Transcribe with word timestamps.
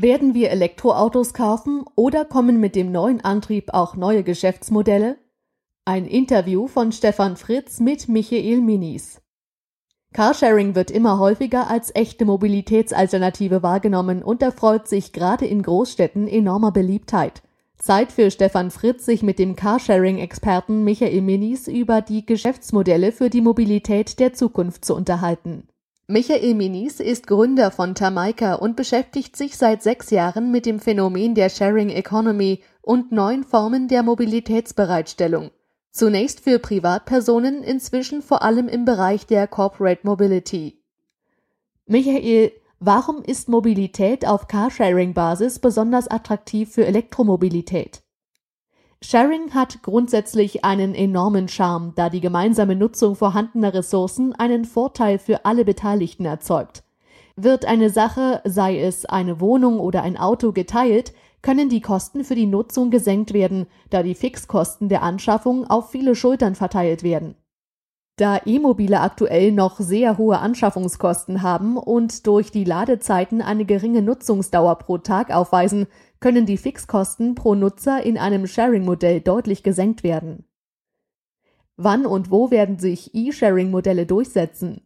Werden 0.00 0.32
wir 0.32 0.52
Elektroautos 0.52 1.34
kaufen 1.34 1.84
oder 1.96 2.24
kommen 2.24 2.60
mit 2.60 2.76
dem 2.76 2.92
neuen 2.92 3.20
Antrieb 3.20 3.74
auch 3.74 3.96
neue 3.96 4.22
Geschäftsmodelle? 4.22 5.18
Ein 5.84 6.06
Interview 6.06 6.68
von 6.68 6.92
Stefan 6.92 7.36
Fritz 7.36 7.80
mit 7.80 8.08
Michael 8.08 8.60
Minis. 8.60 9.20
Carsharing 10.14 10.76
wird 10.76 10.92
immer 10.92 11.18
häufiger 11.18 11.68
als 11.68 11.92
echte 11.96 12.26
Mobilitätsalternative 12.26 13.64
wahrgenommen 13.64 14.22
und 14.22 14.40
erfreut 14.40 14.86
sich 14.86 15.12
gerade 15.12 15.46
in 15.46 15.62
Großstädten 15.62 16.28
enormer 16.28 16.70
Beliebtheit. 16.70 17.42
Zeit 17.76 18.12
für 18.12 18.30
Stefan 18.30 18.70
Fritz, 18.70 19.04
sich 19.04 19.24
mit 19.24 19.40
dem 19.40 19.56
Carsharing-Experten 19.56 20.84
Michael 20.84 21.22
Minis 21.22 21.66
über 21.66 22.02
die 22.02 22.24
Geschäftsmodelle 22.24 23.10
für 23.10 23.30
die 23.30 23.40
Mobilität 23.40 24.20
der 24.20 24.32
Zukunft 24.32 24.84
zu 24.84 24.94
unterhalten. 24.94 25.67
Michael 26.10 26.54
Minis 26.54 27.00
ist 27.00 27.26
Gründer 27.26 27.70
von 27.70 27.94
Tamaika 27.94 28.54
und 28.54 28.76
beschäftigt 28.76 29.36
sich 29.36 29.58
seit 29.58 29.82
sechs 29.82 30.08
Jahren 30.08 30.50
mit 30.50 30.64
dem 30.64 30.80
Phänomen 30.80 31.34
der 31.34 31.50
Sharing 31.50 31.90
Economy 31.90 32.62
und 32.80 33.12
neuen 33.12 33.44
Formen 33.44 33.88
der 33.88 34.02
Mobilitätsbereitstellung. 34.02 35.50
Zunächst 35.90 36.40
für 36.40 36.60
Privatpersonen, 36.60 37.62
inzwischen 37.62 38.22
vor 38.22 38.40
allem 38.40 38.68
im 38.68 38.86
Bereich 38.86 39.26
der 39.26 39.46
Corporate 39.46 40.00
Mobility. 40.02 40.82
Michael, 41.84 42.52
warum 42.80 43.22
ist 43.22 43.50
Mobilität 43.50 44.26
auf 44.26 44.48
Carsharing-Basis 44.48 45.58
besonders 45.58 46.08
attraktiv 46.08 46.72
für 46.72 46.86
Elektromobilität? 46.86 48.00
Sharing 49.00 49.54
hat 49.54 49.82
grundsätzlich 49.82 50.64
einen 50.64 50.94
enormen 50.94 51.48
Charme, 51.48 51.92
da 51.94 52.10
die 52.10 52.20
gemeinsame 52.20 52.74
Nutzung 52.74 53.14
vorhandener 53.14 53.72
Ressourcen 53.72 54.34
einen 54.34 54.64
Vorteil 54.64 55.20
für 55.20 55.44
alle 55.44 55.64
Beteiligten 55.64 56.24
erzeugt. 56.24 56.82
Wird 57.36 57.64
eine 57.64 57.90
Sache, 57.90 58.42
sei 58.44 58.80
es 58.80 59.06
eine 59.06 59.40
Wohnung 59.40 59.78
oder 59.78 60.02
ein 60.02 60.16
Auto, 60.16 60.50
geteilt, 60.50 61.12
können 61.42 61.68
die 61.68 61.80
Kosten 61.80 62.24
für 62.24 62.34
die 62.34 62.46
Nutzung 62.46 62.90
gesenkt 62.90 63.32
werden, 63.32 63.66
da 63.90 64.02
die 64.02 64.16
Fixkosten 64.16 64.88
der 64.88 65.02
Anschaffung 65.02 65.64
auf 65.70 65.90
viele 65.90 66.16
Schultern 66.16 66.56
verteilt 66.56 67.04
werden. 67.04 67.36
Da 68.16 68.40
E-Mobile 68.44 69.00
aktuell 69.00 69.52
noch 69.52 69.78
sehr 69.78 70.18
hohe 70.18 70.40
Anschaffungskosten 70.40 71.42
haben 71.42 71.76
und 71.76 72.26
durch 72.26 72.50
die 72.50 72.64
Ladezeiten 72.64 73.40
eine 73.40 73.64
geringe 73.64 74.02
Nutzungsdauer 74.02 74.74
pro 74.78 74.98
Tag 74.98 75.32
aufweisen, 75.32 75.86
können 76.20 76.46
die 76.46 76.56
Fixkosten 76.56 77.34
pro 77.34 77.54
Nutzer 77.54 78.02
in 78.02 78.18
einem 78.18 78.46
Sharing-Modell 78.46 79.20
deutlich 79.20 79.62
gesenkt 79.62 80.02
werden. 80.02 80.44
Wann 81.76 82.06
und 82.06 82.30
wo 82.30 82.50
werden 82.50 82.78
sich 82.78 83.14
E-Sharing-Modelle 83.14 84.04
durchsetzen? 84.04 84.82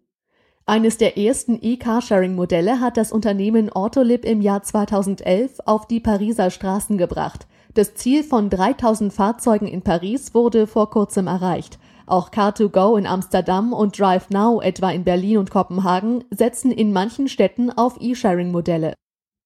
Eines 0.67 0.97
der 0.97 1.19
ersten 1.19 1.59
E-Carsharing-Modelle 1.61 2.81
hat 2.81 2.97
das 2.97 3.11
Unternehmen 3.11 3.71
Autolib 3.71 4.25
im 4.25 4.41
Jahr 4.41 4.63
2011 4.63 5.61
auf 5.67 5.89
die 5.89 6.01
Pariser 6.01 6.51
Straßen 6.51 6.99
gebracht. 6.99 7.47
Das 7.75 7.95
Ziel 7.95 8.23
von 8.23 8.51
3000 8.51 9.13
Fahrzeugen 9.13 9.67
in 9.67 9.83
Paris 9.83 10.35
wurde 10.35 10.67
vor 10.67 10.91
kurzem 10.91 11.27
erreicht. 11.27 11.79
Auch 12.07 12.31
Car2Go 12.31 12.99
in 12.99 13.07
Amsterdam 13.07 13.73
und 13.73 13.99
DriveNow 13.99 14.63
etwa 14.63 14.91
in 14.91 15.05
Berlin 15.05 15.39
und 15.39 15.51
Kopenhagen 15.51 16.25
setzen 16.31 16.71
in 16.71 16.93
manchen 16.93 17.29
Städten 17.29 17.71
auf 17.71 17.97
E-Sharing-Modelle. 18.01 18.95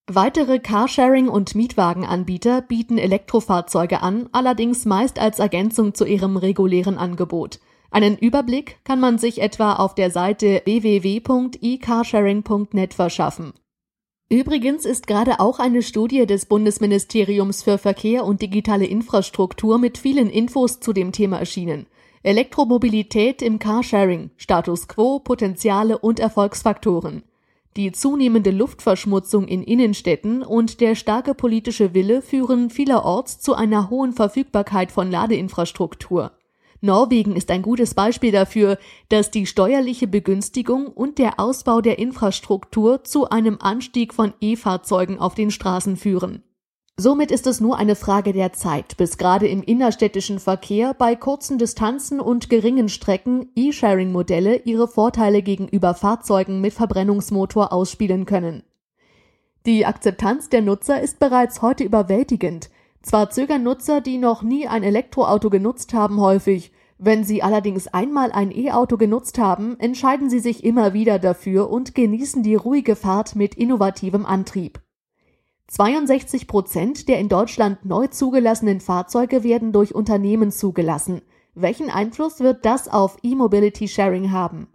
Weitere 0.09 0.61
Carsharing- 0.61 1.29
und 1.29 1.57
Mietwagenanbieter 1.57 2.63
bieten 2.63 2.97
Elektrofahrzeuge 2.97 4.03
an, 4.03 4.29
allerdings 4.31 4.85
meist 4.85 5.19
als 5.19 5.41
Ergänzung 5.41 5.95
zu 5.95 6.05
ihrem 6.05 6.37
regulären 6.37 6.97
Angebot. 6.97 7.59
Einen 7.91 8.17
Überblick 8.17 8.79
kann 8.85 9.01
man 9.01 9.19
sich 9.19 9.43
etwa 9.43 9.73
auf 9.75 9.97
der 9.97 10.13
Seite 10.13 10.63
www.ecarsharing.net 10.65 12.95
verschaffen. 12.95 13.53
Übrigens 14.29 14.85
ist 14.85 15.09
gerade 15.09 15.41
auch 15.41 15.59
eine 15.59 15.83
Studie 15.83 16.25
des 16.25 16.47
Bundesministeriums 16.47 17.65
für 17.65 17.77
Verkehr 17.77 18.25
und 18.25 18.43
digitale 18.43 18.87
Infrastruktur 18.87 19.79
mit 19.79 19.99
vielen 19.99 20.31
Infos 20.31 20.79
zu 20.79 20.93
dem 20.93 21.11
Thema 21.11 21.41
erschienen. 21.41 21.87
Elektromobilität 22.23 23.43
im 23.43 23.59
Carsharing, 23.59 24.31
Status 24.37 24.87
quo, 24.87 25.19
Potenziale 25.19 25.99
und 25.99 26.21
Erfolgsfaktoren. 26.21 27.25
Die 27.77 27.93
zunehmende 27.93 28.53
Luftverschmutzung 28.53 29.47
in 29.47 29.63
Innenstädten 29.63 30.43
und 30.43 30.81
der 30.81 30.95
starke 30.95 31.35
politische 31.35 31.93
Wille 31.93 32.23
führen 32.23 32.71
vielerorts 32.71 33.39
zu 33.39 33.55
einer 33.55 33.91
hohen 33.91 34.15
Verfügbarkeit 34.15 34.91
von 34.91 35.11
Ladeinfrastruktur. 35.11 36.33
Norwegen 36.81 37.37
ist 37.37 37.51
ein 37.51 37.61
gutes 37.61 37.93
Beispiel 37.93 38.33
dafür, 38.33 38.79
dass 39.11 39.31
die 39.31 39.45
steuerliche 39.45 40.07
Begünstigung 40.07 40.87
und 40.87 41.19
der 41.19 41.39
Ausbau 41.39 41.83
der 41.83 41.99
Infrastruktur 41.99 43.05
zu 43.05 43.29
einem 43.29 43.59
Anstieg 43.61 44.15
von 44.15 44.33
E-Fahrzeugen 44.41 45.19
auf 45.19 45.35
den 45.35 45.51
Straßen 45.51 45.99
führen. 45.99 46.43
Somit 46.99 47.31
ist 47.31 47.47
es 47.47 47.61
nur 47.61 47.77
eine 47.77 47.95
Frage 47.95 48.33
der 48.33 48.55
Zeit, 48.55 48.97
bis 48.97 49.19
gerade 49.19 49.47
im 49.47 49.63
innerstädtischen 49.63 50.39
Verkehr 50.39 50.95
bei 50.95 51.15
kurzen 51.15 51.59
Distanzen 51.59 52.21
und 52.21 52.49
geringen 52.49 52.89
Strecken 52.89 53.51
E-Sharing-Modelle 53.55 54.63
ihre 54.65 54.89
Vorteile 54.89 55.43
gegenüber 55.43 55.93
Fahrzeugen 55.93 56.63
mit 56.63 56.73
Verbrennungsmotor 56.73 57.71
ausspielen 57.71 58.25
können. 58.25 58.63
Die 59.67 59.85
Akzeptanz 59.85 60.49
der 60.49 60.63
Nutzer 60.63 61.03
ist 61.03 61.19
bereits 61.19 61.61
heute 61.61 61.85
überwältigend. 61.85 62.71
Zwar 63.03 63.29
zögern 63.29 63.63
Nutzer, 63.63 64.01
die 64.01 64.17
noch 64.17 64.43
nie 64.43 64.67
ein 64.67 64.83
Elektroauto 64.83 65.51
genutzt 65.51 65.93
haben, 65.93 66.19
häufig, 66.19 66.73
wenn 66.97 67.25
sie 67.25 67.43
allerdings 67.43 67.89
einmal 67.89 68.33
ein 68.33 68.51
E-Auto 68.51 68.97
genutzt 68.97 69.39
haben, 69.39 69.79
entscheiden 69.79 70.31
sie 70.31 70.41
sich 70.41 70.65
immer 70.65 70.95
wieder 70.95 71.19
dafür 71.19 71.69
und 71.69 71.95
genießen 71.95 72.43
die 72.43 72.55
ruhige 72.55 72.97
Fahrt 72.97 73.37
mit 73.37 73.55
innovativem 73.55 74.25
Antrieb. 74.25 74.81
62 75.69 76.47
Prozent 76.47 77.09
der 77.09 77.19
in 77.19 77.29
Deutschland 77.29 77.85
neu 77.85 78.07
zugelassenen 78.07 78.81
Fahrzeuge 78.81 79.43
werden 79.43 79.73
durch 79.73 79.95
Unternehmen 79.95 80.53
zugelassen. 80.53 81.23
Welchen 81.55 81.91
Einfluss 81.91 82.41
wird 82.41 82.65
das 82.65 82.87
auf 82.87 83.17
E-Mobility 83.23 83.89
Sharing 83.89 84.31
haben? 84.31 84.69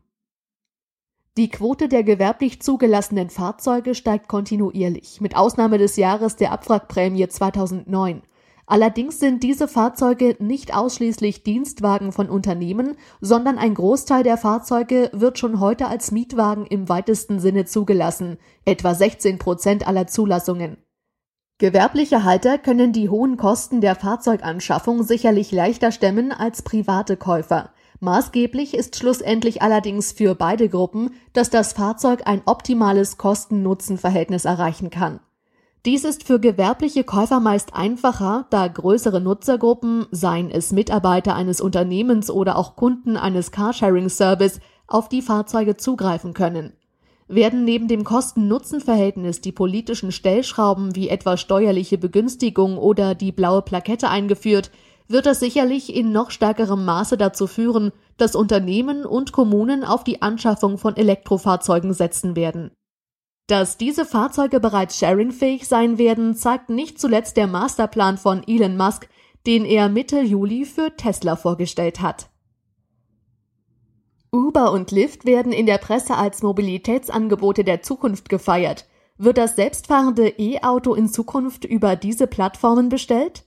Die 1.37 1.47
Quote 1.47 1.87
der 1.87 2.03
gewerblich 2.03 2.61
zugelassenen 2.61 3.29
Fahrzeuge 3.29 3.95
steigt 3.95 4.27
kontinuierlich, 4.27 5.21
mit 5.21 5.37
Ausnahme 5.37 5.77
des 5.77 5.95
Jahres 5.95 6.35
der 6.35 6.51
Abwrackprämie 6.51 7.29
2009. 7.29 8.21
Allerdings 8.65 9.19
sind 9.19 9.43
diese 9.43 9.67
Fahrzeuge 9.67 10.35
nicht 10.39 10.75
ausschließlich 10.75 11.43
Dienstwagen 11.43 12.11
von 12.11 12.29
Unternehmen, 12.29 12.95
sondern 13.19 13.57
ein 13.57 13.73
Großteil 13.73 14.23
der 14.23 14.37
Fahrzeuge 14.37 15.09
wird 15.13 15.39
schon 15.39 15.59
heute 15.59 15.87
als 15.87 16.11
Mietwagen 16.11 16.65
im 16.65 16.87
weitesten 16.87 17.39
Sinne 17.39 17.65
zugelassen, 17.65 18.37
etwa 18.65 18.93
16 18.93 19.37
Prozent 19.39 19.87
aller 19.87 20.07
Zulassungen. 20.07 20.77
Gewerbliche 21.57 22.23
Halter 22.23 22.57
können 22.57 22.91
die 22.91 23.09
hohen 23.09 23.37
Kosten 23.37 23.81
der 23.81 23.95
Fahrzeuganschaffung 23.95 25.03
sicherlich 25.03 25.51
leichter 25.51 25.91
stemmen 25.91 26.31
als 26.31 26.63
private 26.63 27.17
Käufer. 27.17 27.71
Maßgeblich 27.99 28.73
ist 28.73 28.95
schlussendlich 28.95 29.61
allerdings 29.61 30.11
für 30.11 30.33
beide 30.33 30.69
Gruppen, 30.69 31.11
dass 31.33 31.51
das 31.51 31.73
Fahrzeug 31.73 32.21
ein 32.25 32.41
optimales 32.47 33.19
Kosten-Nutzen-Verhältnis 33.19 34.45
erreichen 34.45 34.89
kann. 34.89 35.19
Dies 35.83 36.03
ist 36.03 36.25
für 36.25 36.39
gewerbliche 36.39 37.03
Käufer 37.03 37.39
meist 37.39 37.73
einfacher, 37.73 38.45
da 38.51 38.67
größere 38.67 39.19
Nutzergruppen, 39.19 40.05
seien 40.11 40.51
es 40.51 40.71
Mitarbeiter 40.71 41.33
eines 41.33 41.59
Unternehmens 41.59 42.29
oder 42.29 42.55
auch 42.55 42.75
Kunden 42.75 43.17
eines 43.17 43.51
Carsharing-Service, 43.51 44.59
auf 44.85 45.09
die 45.09 45.23
Fahrzeuge 45.23 45.77
zugreifen 45.77 46.35
können. 46.35 46.73
Werden 47.27 47.63
neben 47.63 47.87
dem 47.87 48.03
Kosten-Nutzen-Verhältnis 48.03 49.41
die 49.41 49.51
politischen 49.51 50.11
Stellschrauben 50.11 50.95
wie 50.95 51.09
etwa 51.09 51.35
steuerliche 51.35 51.97
Begünstigung 51.97 52.77
oder 52.77 53.15
die 53.15 53.31
blaue 53.31 53.63
Plakette 53.63 54.07
eingeführt, 54.07 54.69
wird 55.07 55.25
das 55.25 55.39
sicherlich 55.39 55.95
in 55.95 56.11
noch 56.11 56.29
stärkerem 56.29 56.85
Maße 56.85 57.17
dazu 57.17 57.47
führen, 57.47 57.91
dass 58.17 58.35
Unternehmen 58.35 59.03
und 59.03 59.31
Kommunen 59.31 59.83
auf 59.83 60.03
die 60.03 60.21
Anschaffung 60.21 60.77
von 60.77 60.95
Elektrofahrzeugen 60.95 61.93
setzen 61.93 62.35
werden. 62.35 62.69
Dass 63.51 63.75
diese 63.75 64.05
Fahrzeuge 64.05 64.61
bereits 64.61 64.97
sharingfähig 64.97 65.67
sein 65.67 65.97
werden, 65.97 66.35
zeigt 66.35 66.69
nicht 66.69 67.01
zuletzt 67.01 67.35
der 67.35 67.47
Masterplan 67.47 68.17
von 68.17 68.47
Elon 68.47 68.77
Musk, 68.77 69.09
den 69.45 69.65
er 69.65 69.89
Mitte 69.89 70.21
Juli 70.21 70.63
für 70.63 70.95
Tesla 70.95 71.35
vorgestellt 71.35 71.99
hat. 71.99 72.29
Uber 74.31 74.71
und 74.71 74.91
Lyft 74.91 75.25
werden 75.25 75.51
in 75.51 75.65
der 75.65 75.79
Presse 75.79 76.15
als 76.15 76.41
Mobilitätsangebote 76.43 77.65
der 77.65 77.81
Zukunft 77.81 78.29
gefeiert. 78.29 78.87
Wird 79.17 79.37
das 79.37 79.57
selbstfahrende 79.57 80.29
E-Auto 80.29 80.93
in 80.93 81.09
Zukunft 81.09 81.65
über 81.65 81.97
diese 81.97 82.27
Plattformen 82.27 82.87
bestellt? 82.87 83.43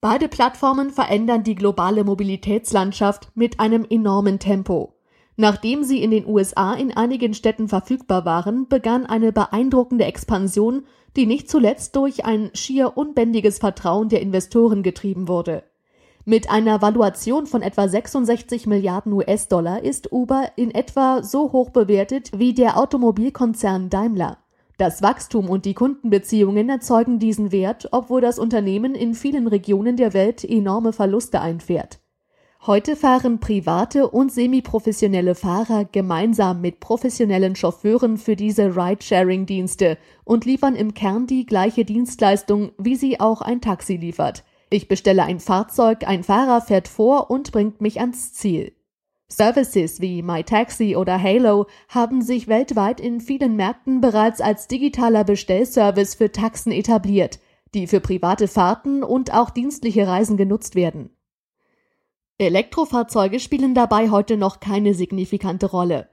Beide 0.00 0.26
Plattformen 0.26 0.90
verändern 0.90 1.44
die 1.44 1.54
globale 1.54 2.02
Mobilitätslandschaft 2.02 3.30
mit 3.36 3.60
einem 3.60 3.86
enormen 3.88 4.40
Tempo. 4.40 4.93
Nachdem 5.36 5.82
sie 5.82 6.02
in 6.02 6.12
den 6.12 6.26
USA 6.26 6.74
in 6.74 6.96
einigen 6.96 7.34
Städten 7.34 7.68
verfügbar 7.68 8.24
waren, 8.24 8.68
begann 8.68 9.04
eine 9.04 9.32
beeindruckende 9.32 10.04
Expansion, 10.04 10.84
die 11.16 11.26
nicht 11.26 11.50
zuletzt 11.50 11.96
durch 11.96 12.24
ein 12.24 12.50
schier 12.54 12.96
unbändiges 12.96 13.58
Vertrauen 13.58 14.08
der 14.08 14.20
Investoren 14.20 14.82
getrieben 14.82 15.26
wurde. 15.26 15.64
Mit 16.24 16.50
einer 16.50 16.80
Valuation 16.80 17.46
von 17.46 17.62
etwa 17.62 17.86
66 17.86 18.66
Milliarden 18.66 19.12
US-Dollar 19.12 19.82
ist 19.82 20.10
Uber 20.10 20.52
in 20.56 20.70
etwa 20.70 21.22
so 21.22 21.52
hoch 21.52 21.70
bewertet 21.70 22.30
wie 22.34 22.54
der 22.54 22.78
Automobilkonzern 22.78 23.90
Daimler. 23.90 24.38
Das 24.78 25.02
Wachstum 25.02 25.50
und 25.50 25.66
die 25.66 25.74
Kundenbeziehungen 25.74 26.68
erzeugen 26.68 27.18
diesen 27.18 27.52
Wert, 27.52 27.88
obwohl 27.92 28.20
das 28.20 28.38
Unternehmen 28.38 28.94
in 28.94 29.14
vielen 29.14 29.46
Regionen 29.46 29.96
der 29.96 30.14
Welt 30.14 30.44
enorme 30.44 30.92
Verluste 30.92 31.40
einfährt. 31.40 32.00
Heute 32.66 32.96
fahren 32.96 33.40
private 33.40 34.08
und 34.08 34.32
semiprofessionelle 34.32 35.34
Fahrer 35.34 35.84
gemeinsam 35.84 36.62
mit 36.62 36.80
professionellen 36.80 37.56
Chauffeuren 37.56 38.16
für 38.16 38.36
diese 38.36 38.74
Ride-Sharing-Dienste 38.74 39.98
und 40.24 40.46
liefern 40.46 40.74
im 40.74 40.94
Kern 40.94 41.26
die 41.26 41.44
gleiche 41.44 41.84
Dienstleistung, 41.84 42.72
wie 42.78 42.96
sie 42.96 43.20
auch 43.20 43.42
ein 43.42 43.60
Taxi 43.60 43.96
liefert. 43.96 44.44
Ich 44.70 44.88
bestelle 44.88 45.24
ein 45.24 45.40
Fahrzeug, 45.40 46.08
ein 46.08 46.24
Fahrer 46.24 46.62
fährt 46.62 46.88
vor 46.88 47.30
und 47.30 47.52
bringt 47.52 47.82
mich 47.82 48.00
ans 48.00 48.32
Ziel. 48.32 48.72
Services 49.28 50.00
wie 50.00 50.22
MyTaxi 50.22 50.96
oder 50.96 51.22
Halo 51.22 51.66
haben 51.90 52.22
sich 52.22 52.48
weltweit 52.48 52.98
in 52.98 53.20
vielen 53.20 53.56
Märkten 53.56 54.00
bereits 54.00 54.40
als 54.40 54.68
digitaler 54.68 55.24
Bestellservice 55.24 56.14
für 56.14 56.32
Taxen 56.32 56.72
etabliert, 56.72 57.40
die 57.74 57.86
für 57.86 58.00
private 58.00 58.48
Fahrten 58.48 59.02
und 59.02 59.34
auch 59.34 59.50
dienstliche 59.50 60.06
Reisen 60.06 60.38
genutzt 60.38 60.76
werden. 60.76 61.10
Elektrofahrzeuge 62.38 63.38
spielen 63.38 63.74
dabei 63.74 64.10
heute 64.10 64.36
noch 64.36 64.58
keine 64.58 64.94
signifikante 64.94 65.66
Rolle. 65.66 66.08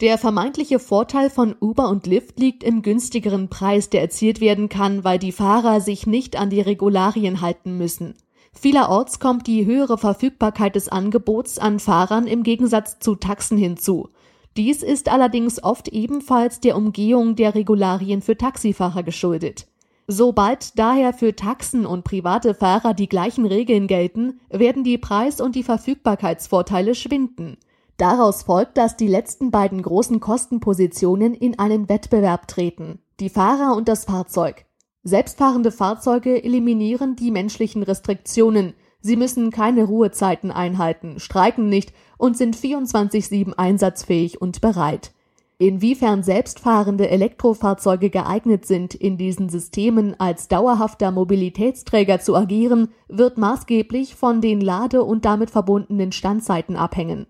Der 0.00 0.16
vermeintliche 0.16 0.78
Vorteil 0.78 1.28
von 1.28 1.54
Uber 1.60 1.90
und 1.90 2.06
Lyft 2.06 2.38
liegt 2.38 2.64
im 2.64 2.80
günstigeren 2.80 3.50
Preis, 3.50 3.90
der 3.90 4.00
erzielt 4.00 4.40
werden 4.40 4.70
kann, 4.70 5.04
weil 5.04 5.18
die 5.18 5.32
Fahrer 5.32 5.82
sich 5.82 6.06
nicht 6.06 6.36
an 6.36 6.48
die 6.48 6.62
Regularien 6.62 7.42
halten 7.42 7.76
müssen. 7.76 8.14
Vielerorts 8.52 9.20
kommt 9.20 9.46
die 9.46 9.66
höhere 9.66 9.98
Verfügbarkeit 9.98 10.76
des 10.76 10.88
Angebots 10.88 11.58
an 11.58 11.78
Fahrern 11.78 12.26
im 12.26 12.42
Gegensatz 12.42 12.98
zu 12.98 13.14
Taxen 13.14 13.58
hinzu. 13.58 14.08
Dies 14.56 14.82
ist 14.82 15.10
allerdings 15.10 15.62
oft 15.62 15.88
ebenfalls 15.88 16.60
der 16.60 16.78
Umgehung 16.78 17.36
der 17.36 17.54
Regularien 17.54 18.22
für 18.22 18.38
Taxifahrer 18.38 19.02
geschuldet. 19.02 19.66
Sobald 20.08 20.78
daher 20.78 21.12
für 21.12 21.34
Taxen 21.34 21.84
und 21.84 22.04
private 22.04 22.54
Fahrer 22.54 22.94
die 22.94 23.08
gleichen 23.08 23.44
Regeln 23.44 23.88
gelten, 23.88 24.40
werden 24.50 24.84
die 24.84 24.98
Preis- 24.98 25.40
und 25.40 25.56
die 25.56 25.64
Verfügbarkeitsvorteile 25.64 26.94
schwinden. 26.94 27.56
Daraus 27.96 28.44
folgt, 28.44 28.76
dass 28.76 28.96
die 28.96 29.08
letzten 29.08 29.50
beiden 29.50 29.82
großen 29.82 30.20
Kostenpositionen 30.20 31.34
in 31.34 31.58
einen 31.58 31.88
Wettbewerb 31.88 32.46
treten, 32.46 33.00
die 33.18 33.30
Fahrer 33.30 33.74
und 33.74 33.88
das 33.88 34.04
Fahrzeug. 34.04 34.66
Selbstfahrende 35.02 35.72
Fahrzeuge 35.72 36.42
eliminieren 36.44 37.16
die 37.16 37.30
menschlichen 37.30 37.82
Restriktionen. 37.82 38.74
Sie 39.00 39.16
müssen 39.16 39.50
keine 39.50 39.84
Ruhezeiten 39.84 40.50
einhalten, 40.50 41.18
streiken 41.18 41.68
nicht 41.68 41.92
und 42.18 42.36
sind 42.36 42.56
24-7 42.56 43.54
einsatzfähig 43.54 44.40
und 44.40 44.60
bereit. 44.60 45.12
Inwiefern 45.58 46.22
selbstfahrende 46.22 47.08
Elektrofahrzeuge 47.08 48.10
geeignet 48.10 48.66
sind, 48.66 48.94
in 48.94 49.16
diesen 49.16 49.48
Systemen 49.48 50.14
als 50.20 50.48
dauerhafter 50.48 51.10
Mobilitätsträger 51.10 52.20
zu 52.20 52.36
agieren, 52.36 52.88
wird 53.08 53.38
maßgeblich 53.38 54.16
von 54.16 54.42
den 54.42 54.60
Lade- 54.60 55.02
und 55.02 55.24
damit 55.24 55.50
verbundenen 55.50 56.12
Standzeiten 56.12 56.76
abhängen. 56.76 57.26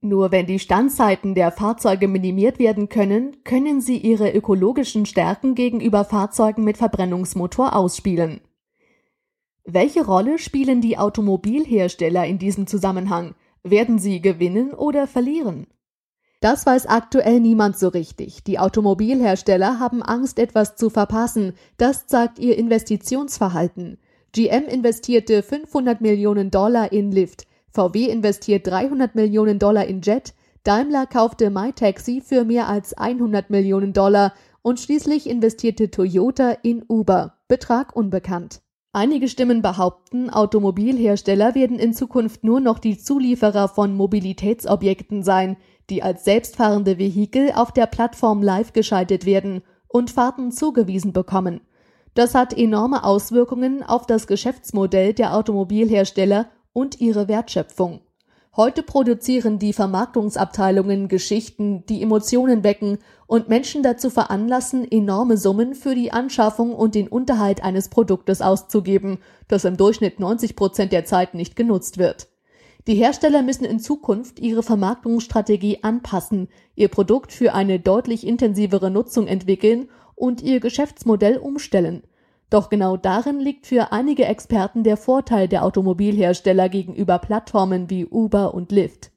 Nur 0.00 0.30
wenn 0.30 0.46
die 0.46 0.58
Standzeiten 0.58 1.34
der 1.34 1.52
Fahrzeuge 1.52 2.08
minimiert 2.08 2.58
werden 2.58 2.88
können, 2.88 3.44
können 3.44 3.82
sie 3.82 3.98
ihre 3.98 4.30
ökologischen 4.30 5.04
Stärken 5.04 5.54
gegenüber 5.54 6.04
Fahrzeugen 6.04 6.64
mit 6.64 6.78
Verbrennungsmotor 6.78 7.76
ausspielen. 7.76 8.40
Welche 9.64 10.06
Rolle 10.06 10.38
spielen 10.38 10.80
die 10.80 10.96
Automobilhersteller 10.96 12.24
in 12.24 12.38
diesem 12.38 12.66
Zusammenhang? 12.66 13.34
Werden 13.62 13.98
sie 13.98 14.22
gewinnen 14.22 14.72
oder 14.72 15.06
verlieren? 15.06 15.66
Das 16.40 16.66
weiß 16.66 16.86
aktuell 16.86 17.40
niemand 17.40 17.78
so 17.78 17.88
richtig. 17.88 18.44
Die 18.44 18.58
Automobilhersteller 18.58 19.78
haben 19.78 20.02
Angst, 20.02 20.38
etwas 20.38 20.76
zu 20.76 20.90
verpassen. 20.90 21.54
Das 21.78 22.06
zeigt 22.06 22.38
ihr 22.38 22.58
Investitionsverhalten. 22.58 23.98
GM 24.32 24.64
investierte 24.64 25.42
500 25.42 26.00
Millionen 26.00 26.50
Dollar 26.50 26.92
in 26.92 27.10
Lyft. 27.10 27.46
VW 27.72 28.06
investiert 28.06 28.66
300 28.66 29.14
Millionen 29.14 29.58
Dollar 29.58 29.86
in 29.86 30.02
Jet, 30.02 30.34
Daimler 30.62 31.06
kaufte 31.06 31.48
MyTaxi 31.48 32.20
für 32.20 32.44
mehr 32.44 32.68
als 32.68 32.92
100 32.94 33.50
Millionen 33.50 33.92
Dollar 33.92 34.34
und 34.62 34.80
schließlich 34.80 35.30
investierte 35.30 35.90
Toyota 35.90 36.50
in 36.62 36.84
Uber, 36.88 37.34
Betrag 37.46 37.94
unbekannt. 37.94 38.62
Einige 38.92 39.28
Stimmen 39.28 39.62
behaupten, 39.62 40.28
Automobilhersteller 40.28 41.54
werden 41.54 41.78
in 41.78 41.94
Zukunft 41.94 42.42
nur 42.44 42.60
noch 42.60 42.78
die 42.78 42.98
Zulieferer 42.98 43.68
von 43.68 43.94
Mobilitätsobjekten 43.94 45.22
sein, 45.22 45.56
die 45.90 46.02
als 46.02 46.24
selbstfahrende 46.24 46.98
Vehikel 46.98 47.52
auf 47.52 47.72
der 47.72 47.86
Plattform 47.86 48.42
live 48.42 48.72
geschaltet 48.72 49.26
werden 49.26 49.62
und 49.88 50.10
Fahrten 50.10 50.52
zugewiesen 50.52 51.12
bekommen. 51.12 51.60
Das 52.14 52.34
hat 52.34 52.56
enorme 52.56 53.04
Auswirkungen 53.04 53.82
auf 53.82 54.06
das 54.06 54.26
Geschäftsmodell 54.26 55.12
der 55.12 55.34
Automobilhersteller 55.34 56.46
und 56.72 57.00
ihre 57.00 57.28
Wertschöpfung. 57.28 58.00
Heute 58.56 58.82
produzieren 58.82 59.58
die 59.58 59.74
Vermarktungsabteilungen 59.74 61.08
Geschichten, 61.08 61.84
die 61.86 62.00
Emotionen 62.00 62.64
wecken 62.64 62.98
und 63.26 63.50
Menschen 63.50 63.82
dazu 63.82 64.08
veranlassen, 64.08 64.90
enorme 64.90 65.36
Summen 65.36 65.74
für 65.74 65.94
die 65.94 66.10
Anschaffung 66.10 66.74
und 66.74 66.94
den 66.94 67.06
Unterhalt 67.06 67.62
eines 67.62 67.90
Produktes 67.90 68.40
auszugeben, 68.40 69.18
das 69.46 69.66
im 69.66 69.76
Durchschnitt 69.76 70.20
90 70.20 70.56
Prozent 70.56 70.92
der 70.92 71.04
Zeit 71.04 71.34
nicht 71.34 71.54
genutzt 71.54 71.98
wird. 71.98 72.28
Die 72.86 72.94
Hersteller 72.94 73.42
müssen 73.42 73.64
in 73.64 73.80
Zukunft 73.80 74.38
ihre 74.38 74.62
Vermarktungsstrategie 74.62 75.82
anpassen, 75.82 76.48
ihr 76.74 76.88
Produkt 76.88 77.32
für 77.32 77.54
eine 77.54 77.80
deutlich 77.80 78.26
intensivere 78.26 78.90
Nutzung 78.90 79.26
entwickeln 79.26 79.88
und 80.14 80.42
ihr 80.42 80.60
Geschäftsmodell 80.60 81.36
umstellen– 81.38 82.02
doch 82.48 82.68
genau 82.68 82.96
darin 82.96 83.40
liegt 83.40 83.66
für 83.66 83.92
einige 83.92 84.24
Experten 84.24 84.84
der 84.84 84.96
Vorteil 84.96 85.48
der 85.48 85.64
Automobilhersteller 85.64 86.68
gegenüber 86.68 87.18
Plattformen 87.18 87.90
wie 87.90 88.06
Uber 88.06 88.54
und 88.54 88.70
Lyft. 88.70 89.10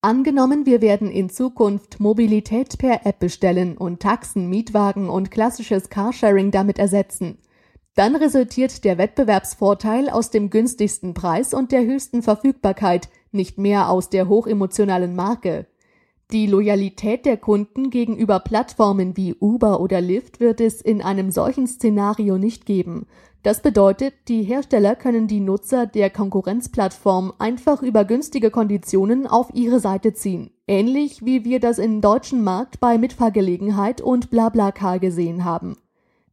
Angenommen, 0.00 0.66
wir 0.66 0.80
werden 0.80 1.10
in 1.10 1.28
Zukunft 1.28 1.98
Mobilität 1.98 2.78
per 2.78 3.04
App 3.04 3.18
bestellen 3.18 3.76
und 3.76 4.00
Taxen, 4.00 4.48
Mietwagen 4.48 5.08
und 5.08 5.32
klassisches 5.32 5.90
Carsharing 5.90 6.52
damit 6.52 6.78
ersetzen. 6.78 7.38
Dann 7.96 8.14
resultiert 8.14 8.84
der 8.84 8.98
Wettbewerbsvorteil 8.98 10.10
aus 10.10 10.30
dem 10.30 10.50
günstigsten 10.50 11.14
Preis 11.14 11.54
und 11.54 11.72
der 11.72 11.82
höchsten 11.82 12.22
Verfügbarkeit, 12.22 13.08
nicht 13.32 13.56
mehr 13.56 13.88
aus 13.88 14.10
der 14.10 14.28
hochemotionalen 14.28 15.16
Marke. 15.16 15.66
Die 16.30 16.46
Loyalität 16.46 17.24
der 17.24 17.38
Kunden 17.38 17.88
gegenüber 17.88 18.40
Plattformen 18.40 19.16
wie 19.16 19.34
Uber 19.40 19.80
oder 19.80 20.02
Lyft 20.02 20.40
wird 20.40 20.60
es 20.60 20.82
in 20.82 21.00
einem 21.00 21.30
solchen 21.30 21.66
Szenario 21.66 22.36
nicht 22.36 22.66
geben. 22.66 23.06
Das 23.42 23.62
bedeutet, 23.62 24.12
die 24.28 24.42
Hersteller 24.42 24.94
können 24.94 25.26
die 25.26 25.40
Nutzer 25.40 25.86
der 25.86 26.10
Konkurrenzplattform 26.10 27.32
einfach 27.38 27.80
über 27.80 28.04
günstige 28.04 28.50
Konditionen 28.50 29.26
auf 29.26 29.48
ihre 29.54 29.80
Seite 29.80 30.12
ziehen. 30.12 30.50
Ähnlich 30.66 31.24
wie 31.24 31.44
wir 31.44 31.60
das 31.60 31.78
im 31.78 32.02
deutschen 32.02 32.44
Markt 32.44 32.78
bei 32.78 32.98
Mitfahrgelegenheit 32.98 34.02
und 34.02 34.28
BlaBlaCar 34.30 34.98
gesehen 34.98 35.44
haben. 35.44 35.76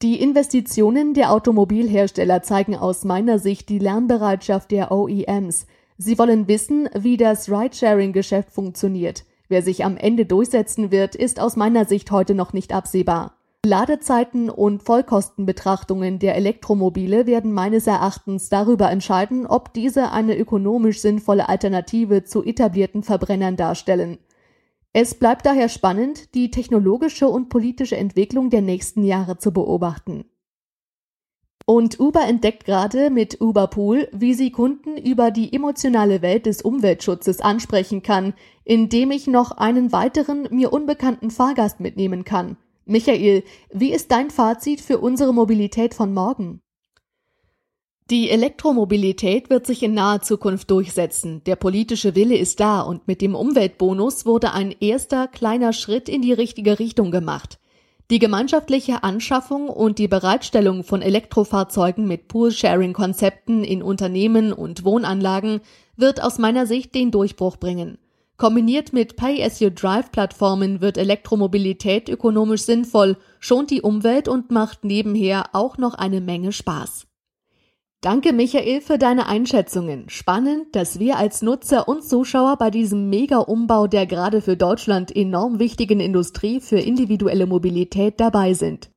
Die 0.03 0.19
Investitionen 0.19 1.13
der 1.13 1.31
Automobilhersteller 1.31 2.43
zeigen 2.43 2.75
aus 2.75 3.05
meiner 3.05 3.39
Sicht 3.39 3.69
die 3.69 3.79
Lernbereitschaft 3.79 4.69
der 4.71 4.91
OEMs. 4.91 5.65
Sie 5.97 6.19
wollen 6.19 6.49
wissen, 6.49 6.89
wie 6.93 7.15
das 7.15 7.49
Ridesharing-Geschäft 7.49 8.51
funktioniert. 8.51 9.23
Wer 9.47 9.61
sich 9.61 9.85
am 9.85 9.95
Ende 9.95 10.25
durchsetzen 10.25 10.91
wird, 10.91 11.15
ist 11.15 11.39
aus 11.39 11.55
meiner 11.55 11.85
Sicht 11.85 12.11
heute 12.11 12.35
noch 12.35 12.51
nicht 12.51 12.73
absehbar. 12.73 13.37
Ladezeiten 13.65 14.49
und 14.49 14.83
Vollkostenbetrachtungen 14.83 16.19
der 16.19 16.35
Elektromobile 16.35 17.25
werden 17.25 17.53
meines 17.53 17.87
Erachtens 17.87 18.49
darüber 18.49 18.91
entscheiden, 18.91 19.47
ob 19.47 19.73
diese 19.73 20.11
eine 20.11 20.37
ökonomisch 20.37 20.99
sinnvolle 20.99 21.47
Alternative 21.47 22.25
zu 22.25 22.43
etablierten 22.43 23.03
Verbrennern 23.03 23.55
darstellen. 23.55 24.17
Es 24.95 25.15
bleibt 25.15 25.47
daher 25.47 25.69
spannend, 25.69 26.35
die 26.35 26.51
technologische 26.51 27.27
und 27.27 27.49
politische 27.49 27.97
Entwicklung 27.97 28.51
der 28.51 28.61
nächsten 28.61 29.03
Jahre 29.03 29.39
zu 29.39 29.51
beobachten. 29.51 30.25
Und 31.65 31.99
Uber 31.99 32.25
entdeckt 32.27 32.65
gerade 32.65 33.09
mit 33.09 33.41
Uberpool, 33.41 34.09
wie 34.11 34.33
sie 34.33 34.51
Kunden 34.51 34.97
über 34.97 35.31
die 35.31 35.51
emotionale 35.53 36.21
Welt 36.21 36.45
des 36.45 36.61
Umweltschutzes 36.61 37.41
ansprechen 37.41 38.03
kann, 38.03 38.33
indem 38.65 39.11
ich 39.11 39.27
noch 39.27 39.51
einen 39.51 39.91
weiteren 39.91 40.47
mir 40.51 40.71
unbekannten 40.71 41.31
Fahrgast 41.31 41.79
mitnehmen 41.79 42.23
kann. 42.23 42.57
Michael, 42.85 43.43
wie 43.71 43.93
ist 43.93 44.11
dein 44.11 44.29
Fazit 44.29 44.81
für 44.81 44.99
unsere 44.99 45.33
Mobilität 45.33 45.93
von 45.93 46.13
morgen? 46.13 46.61
Die 48.09 48.29
Elektromobilität 48.29 49.49
wird 49.49 49.65
sich 49.65 49.81
in 49.81 49.93
naher 49.93 50.21
Zukunft 50.21 50.69
durchsetzen. 50.69 51.41
Der 51.45 51.55
politische 51.55 52.15
Wille 52.15 52.35
ist 52.37 52.59
da 52.59 52.81
und 52.81 53.07
mit 53.07 53.21
dem 53.21 53.33
Umweltbonus 53.33 54.25
wurde 54.25 54.51
ein 54.51 54.75
erster 54.81 55.29
kleiner 55.29 55.71
Schritt 55.71 56.09
in 56.09 56.21
die 56.21 56.33
richtige 56.33 56.79
Richtung 56.79 57.11
gemacht. 57.11 57.59
Die 58.11 58.19
gemeinschaftliche 58.19 59.03
Anschaffung 59.03 59.69
und 59.69 59.99
die 59.99 60.09
Bereitstellung 60.09 60.83
von 60.83 61.01
Elektrofahrzeugen 61.01 62.05
mit 62.05 62.27
Pool-Sharing-Konzepten 62.27 63.63
in 63.63 63.81
Unternehmen 63.81 64.51
und 64.51 64.83
Wohnanlagen 64.83 65.61
wird 65.95 66.21
aus 66.21 66.37
meiner 66.39 66.67
Sicht 66.67 66.93
den 66.95 67.09
Durchbruch 67.09 67.55
bringen. 67.55 67.97
Kombiniert 68.35 68.91
mit 68.91 69.15
Pay-as-you-drive-Plattformen 69.15 70.81
wird 70.81 70.97
Elektromobilität 70.97 72.09
ökonomisch 72.09 72.63
sinnvoll, 72.63 73.15
schont 73.39 73.71
die 73.71 73.81
Umwelt 73.81 74.27
und 74.27 74.51
macht 74.51 74.83
nebenher 74.83 75.45
auch 75.53 75.77
noch 75.77 75.93
eine 75.93 76.19
Menge 76.19 76.51
Spaß. 76.51 77.07
Danke, 78.03 78.33
Michael, 78.33 78.81
für 78.81 78.97
deine 78.97 79.27
Einschätzungen. 79.27 80.09
Spannend, 80.09 80.75
dass 80.75 80.99
wir 80.99 81.15
als 81.15 81.41
Nutzer 81.41 81.87
und 81.87 82.03
Zuschauer 82.03 82.57
bei 82.57 82.69
diesem 82.69 83.09
Mega-Umbau 83.09 83.87
der 83.87 84.05
gerade 84.07 84.41
für 84.41 84.57
Deutschland 84.57 85.15
enorm 85.15 85.57
wichtigen 85.57 86.01
Industrie 86.01 86.59
für 86.59 86.79
individuelle 86.79 87.45
Mobilität 87.45 88.19
dabei 88.19 88.55
sind. 88.55 88.89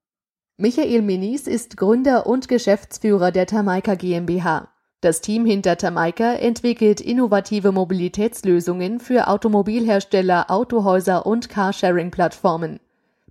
Michael 0.57 1.03
Minis 1.03 1.47
ist 1.47 1.77
Gründer 1.77 2.27
und 2.27 2.49
Geschäftsführer 2.49 3.31
der 3.31 3.47
Tamaika 3.47 3.95
GmbH. 3.95 4.71
Das 5.01 5.21
Team 5.21 5.47
hinter 5.47 5.77
Tamaika 5.77 6.33
entwickelt 6.33 7.01
innovative 7.01 7.71
Mobilitätslösungen 7.71 8.99
für 8.99 9.29
Automobilhersteller, 9.29 10.51
Autohäuser 10.51 11.27
und 11.27 11.49
Carsharing-Plattformen. 11.49 12.81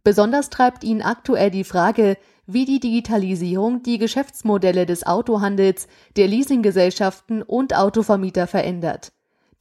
Besonders 0.05 0.49
treibt 0.49 0.85
ihn 0.85 1.01
aktuell 1.01 1.51
die 1.51 1.65
Frage, 1.65 2.15
wie 2.47 2.65
die 2.65 2.79
Digitalisierung 2.79 3.83
die 3.83 3.97
Geschäftsmodelle 3.97 4.85
des 4.85 5.05
Autohandels, 5.05 5.87
der 6.15 6.27
Leasinggesellschaften 6.27 7.41
und 7.41 7.75
Autovermieter 7.75 8.47
verändert. 8.47 9.11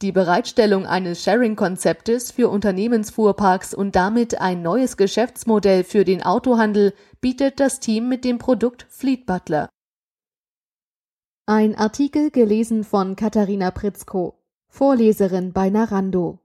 Die 0.01 0.11
Bereitstellung 0.11 0.85
eines 0.85 1.23
Sharing-Konzeptes 1.23 2.31
für 2.31 2.49
Unternehmensfuhrparks 2.49 3.73
und 3.73 3.95
damit 3.95 4.41
ein 4.41 4.61
neues 4.61 4.97
Geschäftsmodell 4.97 5.83
für 5.83 6.03
den 6.03 6.21
Autohandel 6.21 6.93
bietet 7.21 7.59
das 7.59 7.79
Team 7.79 8.09
mit 8.09 8.25
dem 8.25 8.37
Produkt 8.37 8.85
Fleet 8.89 9.25
Butler. 9.25 9.69
Ein 11.45 11.75
Artikel 11.75 12.29
gelesen 12.29 12.83
von 12.83 13.15
Katharina 13.15 13.71
Pritzko, 13.71 14.43
Vorleserin 14.67 15.53
bei 15.53 15.69
Narando. 15.69 16.44